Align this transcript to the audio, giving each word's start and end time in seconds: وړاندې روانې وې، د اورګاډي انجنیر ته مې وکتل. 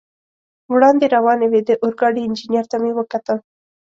وړاندې 0.73 1.05
روانې 1.15 1.47
وې، 1.51 1.61
د 1.69 1.71
اورګاډي 1.83 2.21
انجنیر 2.23 2.65
ته 2.71 2.77
مې 2.81 2.91
وکتل. 2.99 3.37